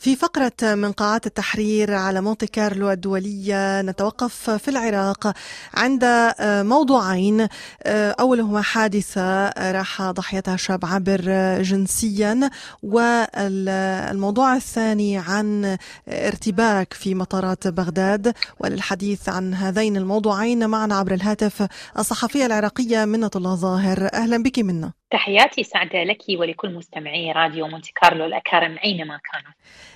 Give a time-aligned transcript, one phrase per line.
[0.00, 5.32] في فقرة من قاعات التحرير على مونتي كارلو الدولية نتوقف في العراق
[5.74, 7.48] عند موضوعين.
[7.86, 11.22] أولهما حادثة راح ضحيتها شاب عابر
[11.62, 12.50] جنسيا.
[12.82, 15.76] والموضوع الثاني عن
[16.08, 18.34] ارتباك في مطارات بغداد.
[18.60, 21.66] وللحديث عن هذين الموضوعين معنا عبر الهاتف
[21.98, 24.08] الصحفية العراقية منة الله ظاهر.
[24.14, 29.52] أهلا بك منا تحياتي سعدة لك ولكل مستمعي راديو مونتي كارلو الأكارم أينما كانوا.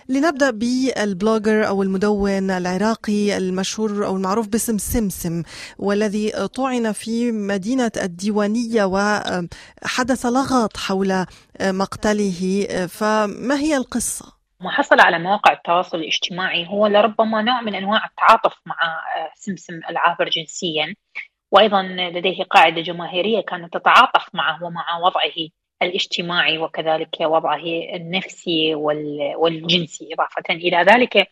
[0.08, 5.42] لنبدأ بالبلوجر أو المدون العراقي المشهور أو المعروف باسم سمسم
[5.78, 11.26] والذي طعن في مدينة الديوانية وحدث لغط حول
[11.60, 12.66] مقتله.
[12.88, 18.58] فما هي القصة؟ ما حصل على مواقع التواصل الاجتماعي هو لربما نوع من أنواع التعاطف
[18.66, 18.76] مع
[19.34, 20.94] سمسم العابر جنسيا.
[21.54, 25.48] وأيضا لديه قاعدة جماهيرية كانت تتعاطف معه ومع وضعه
[25.82, 27.62] الاجتماعي وكذلك وضعه
[27.94, 31.28] النفسي والجنسي إضافة إلى ذلك.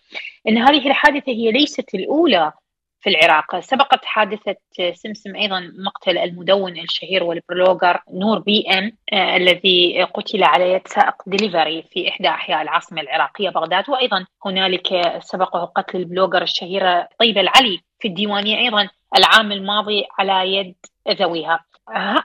[0.48, 2.52] إن هذه الحادثة هي ليست الأولى
[3.00, 3.60] في العراق.
[3.60, 4.56] سبقت حادثة
[4.92, 11.14] سمسم أيضا مقتل المدون الشهير وال blogger نور BM آه الذي قتل على يد سائق
[11.26, 13.90] ديليفري في إحدى أحياء العاصمة العراقية بغداد.
[13.90, 18.88] وأيضا هنالك سبقه قتل ال blogger الشهيرة طيبة العلي في الديوانية أيضا.
[19.16, 20.74] العام الماضي على يد
[21.08, 21.64] ذويها.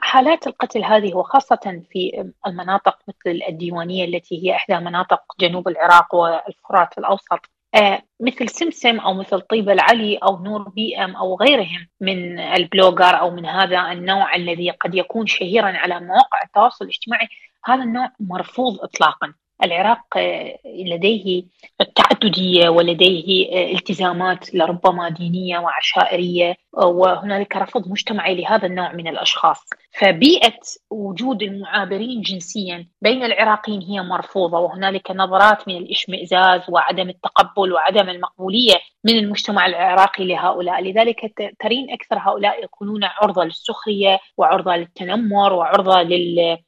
[0.02, 6.98] حالات القتل هذه وخاصة في المناطق مثل الديوانية التي هي إحدى مناطق جنوب العراق والفرات
[6.98, 12.48] الأوسط آه مثل سمسم أو مثل طيبه العلي أو نور BM أو غيرهم من ال
[12.48, 17.28] blogger أو من هذا النوع الذي قد يكون شهيرا على مواقع التواصل الاجتماعي
[17.64, 19.34] هذا النوع مرفوض اطلاقا.
[19.64, 20.18] العراق
[20.64, 21.44] لديه
[21.80, 29.58] التعددية ولديه التزامات لربما دينية وعشائرية وهنالك رفض مجتمعي لهذا النوع من الأشخاص.
[30.00, 30.58] فبيئة
[30.90, 38.74] وجود المعابرين جنسيا بين العراقيين هي مرفوضة وهنالك نظرات من الإشمئزاز وعدم التقبل وعدم المقبولية
[39.04, 40.82] من المجتمع العراقي لهؤلاء.
[40.82, 46.02] لذلك ترين أكثر هؤلاء يكونون عرضة للسخرية وعرضة للتنمر وعرضة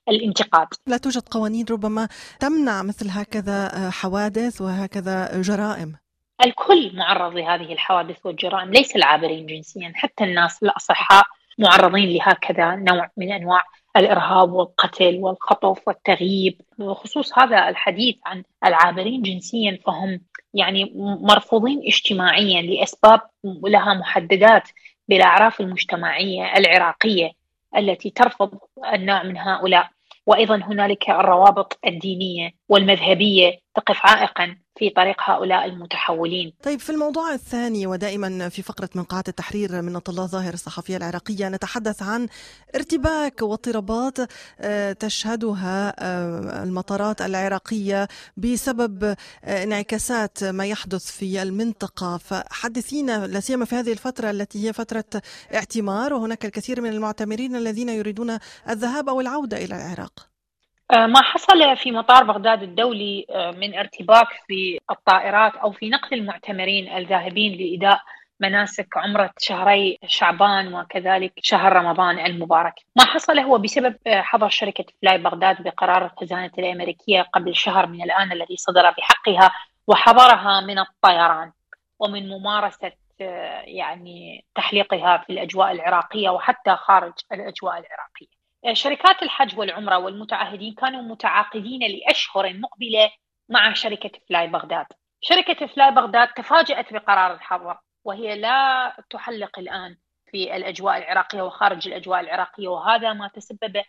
[0.08, 0.68] للانتقاد.
[0.86, 2.08] لا توجد قوانين ربما
[2.40, 5.99] تمنع مثل هكذا حوادث وهكذا جرائم.
[6.44, 11.24] الكل معرض لهذه الحوادث والجرائم ليس العابرين جنسيا حتى الناس الأصحاء
[11.58, 13.62] معرضين لهكذا نوع من أنواع
[13.96, 16.60] الإرهاب والقتل والخطف والتغييب.
[16.78, 20.20] بخصوص هذا الحديث عن العابرين جنسيا فهم
[20.54, 24.68] يعني مرفوضين اجتماعيا لأسباب لها محددات
[25.08, 27.30] بالأعراف المجتمعية العراقية
[27.76, 28.58] التي ترفض
[28.94, 29.90] النوع من هؤلاء.
[30.26, 36.52] وأيضا هنالك الروابط الدينية والمذهبية تقف عائقا في طريق هؤلاء المتحولين.
[36.62, 41.48] طيب في الموضوع الثاني ودائما في فقرة من قاعة التحرير من الله ظاهر الصحفية العراقية
[41.48, 42.28] نتحدث عن
[42.74, 44.18] ارتباك واضطرابات
[44.98, 45.94] تشهدها
[46.62, 49.14] المطارات العراقية بسبب
[49.44, 52.16] انعكاسات ما يحدث في المنطقة.
[52.16, 55.22] فحدثينا لا سيما في هذه الفترة التي هي فترة
[55.54, 58.38] اعتمار وهناك الكثير من المعتمرين الذين يريدون
[58.68, 60.29] الذهاب أو العودة إلى العراق.
[60.92, 67.58] ما حصل في مطار بغداد الدولي من ارتباك في الطائرات أو في نقل المعتمرين الذاهبين
[67.58, 68.00] لإداء
[68.40, 72.74] مناسك عمرة شهري شعبان وكذلك شهر رمضان المبارك.
[72.96, 78.32] ما حصل هو بسبب حظر شركة فلاي بغداد بقرار الخزانة الأمريكية قبل شهر من الآن
[78.32, 79.50] الذي صدر بحقها
[79.86, 81.52] وحظرها من الطيران
[81.98, 82.92] ومن ممارسة
[83.64, 88.39] يعني تحليقها في الأجواء العراقية وحتى خارج الأجواء العراقية.
[88.72, 93.10] شركات الحج والعمرة والمتعهدين كانوا متعاقدين لأشهر مقبلة
[93.48, 94.86] مع شركة فلاي بغداد.
[95.20, 99.96] شركة فلاي بغداد تفاجأت بقرار الحظر وهي لا تحلق الآن
[100.30, 103.82] في الأجواء العراقية وخارج الأجواء العراقية وهذا ما تسبب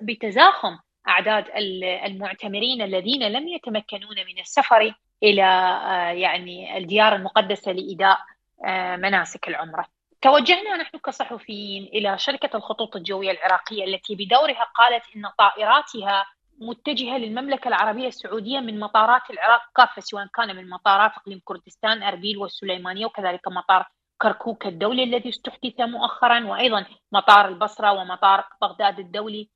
[0.00, 0.76] بتزاحم
[1.08, 1.44] أعداد
[2.04, 5.42] المعتمرين الذين لم يتمكنون من السفر إلى
[6.20, 8.18] يعني الديار المقدسة لاداء
[8.96, 9.93] مناسك العمرة.
[10.24, 16.26] توجهنا نحن كصحفيين إلى شركة الخطوط الجوية العراقية التي بدورها قالت إن طائراتها
[16.60, 22.38] متجهة للمملكة العربية السعودية من مطارات العراق كافة سواء كان من مطارات اقليم كردستان أربيل
[22.38, 23.86] والسليمانية وكذلك مطار
[24.18, 29.48] كركوك الدولي الذي استحدث مؤخرا وأيضا مطار البصرة ومطار بغداد الدولي.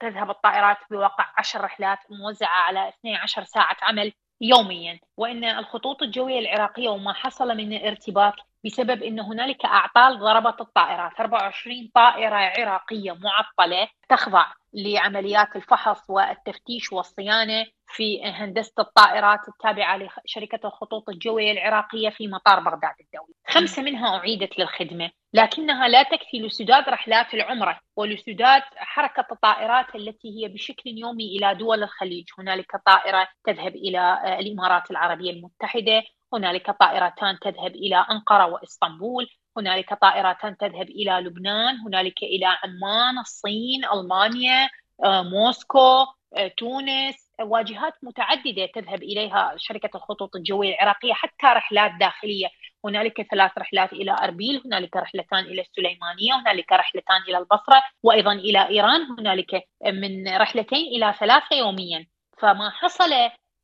[0.00, 5.00] تذهب الطائرات بواقع 10 رحلات موزعة على 12 ساعة عمل يوميا.
[5.16, 11.20] وإن الخطوط الجوية العراقية وما حصل من ارتباك بسبب أن هنالك أعطال ضربت الطائرات.
[11.20, 21.08] 24 طائرة عراقية معطلة تخضع لعمليات الفحص والتفتيش والصيانة في هندسة الطائرات التابعة لشركة الخطوط
[21.08, 23.34] الجوية العراقية في مطار بغداد الدولي.
[23.48, 30.48] خمسة منها أعيدت للخدمة لكنها لا تكفي لسداد رحلات العمرة ولسداد حركة الطائرات التي هي
[30.48, 32.24] بشكل يومي إلى دول الخليج.
[32.38, 36.02] هنالك طائرة تذهب إلى الإمارات العربية المتحدة
[36.34, 43.84] هنالك طائرتان تذهب إلى أنقرة وإسطنبول هنالك طائرتان تذهب إلى لبنان هنالك إلى عمان الصين
[43.84, 44.68] ألمانيا
[45.04, 46.06] آه، موسكو
[46.36, 52.48] آه، تونس واجهات متعددة تذهب إليها شركة الخطوط الجوية العراقية حتى رحلات داخلية.
[52.84, 58.68] هنالك ثلاث رحلات إلى أربيل هنالك رحلتان إلى السليمانية هنالك رحلتان إلى البصرة وأيضا إلى
[58.68, 62.06] إيران هنالك من رحلتين إلى ثلاثة يوميا.
[62.38, 63.10] فما حصل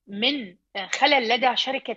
[0.07, 1.97] من خلل لدى شركة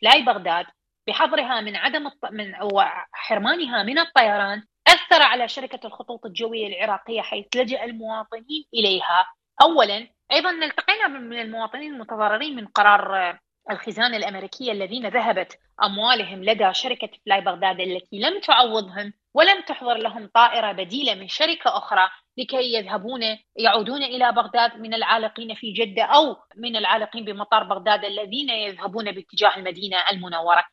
[0.00, 0.66] فلاي بغداد
[1.08, 2.26] بحظرها من عدم الط...
[2.30, 9.26] من وحرمانها من الطيران أثر على شركة الخطوط الجوية العراقية حيث لجأ المواطنين إليها.
[9.62, 13.38] اولا أيضا التقينا من المواطنين المتضررين من قرار
[13.70, 20.30] الخزانة الأمريكية الذين ذهبت أموالهم لدى شركة فلاي بغداد التي لم تعوضهم ولم تحضر لهم
[20.34, 23.20] طائرة بديلة من شركة أخرى لكي يذهبون
[23.56, 29.56] يعودون إلى بغداد من العالقين في جدة أو من العالقين بمطار بغداد الذين يذهبون باتجاه
[29.56, 30.64] المدينة المنورة.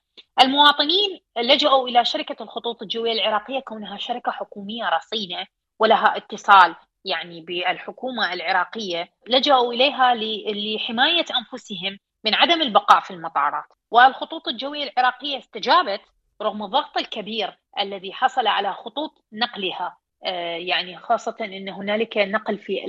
[0.42, 5.48] المواطنين لجأوا إلى شركة الخطوط الجوية العراقية كونها شركة حكومية رصينة
[5.80, 6.76] ولها اتصال
[7.06, 10.16] يعني بالحكومة العراقية لجأوا إليها
[10.54, 13.66] لحماية أنفسهم من عدم البقاء في المطارات.
[13.92, 16.02] والخطوط الجوية العراقية استجابت
[16.42, 19.98] رغم الضغط الكبير الذي حصل على خطوط نقلها.
[20.26, 22.80] آه، يعني خاصة أن هنالك نقل في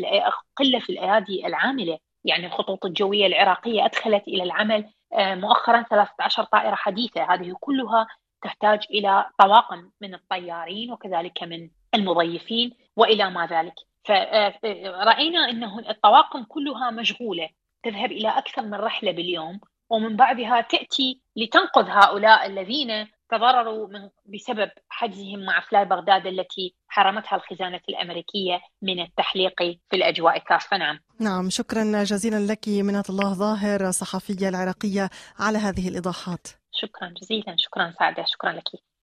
[0.56, 1.98] قلة في الأيادي العاملة.
[2.24, 7.34] يعني الخطوط الجوية العراقية أدخلت إلى العمل آه، مؤخرا 13 طائرة حديثة.
[7.34, 8.06] هذه كلها
[8.42, 13.74] تحتاج إلى طواقم من الطيارين وكذلك من المضيفين وإلى ما ذلك.
[14.04, 17.48] فرأينا آه، أنه الطواقم كلها مشغولة.
[17.82, 19.60] تذهب إلى أكثر من رحلة باليوم
[19.90, 27.36] ومن بعدها تأتي لتنقذ هؤلاء الذين تضرروا من بسبب حجزهم مع فلاي بغداد التي حرمتها
[27.36, 30.38] الخزانة الأمريكية من التحليق في الأجواء.
[30.38, 30.98] كافة نعم.
[31.20, 36.48] نعم شكرا جزيلا لك منة الله ظاهر صحفية العراقية على هذه الإيضاحات.
[36.72, 38.89] شكرا جزيلا شكرا سعدة شكرا لك.